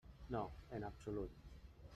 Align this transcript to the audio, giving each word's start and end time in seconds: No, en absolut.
No, 0.35 0.41
en 0.79 0.83
absolut. 0.83 1.29